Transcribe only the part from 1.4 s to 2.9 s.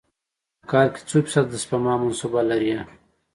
ده د سپما منصوبه لرئ؟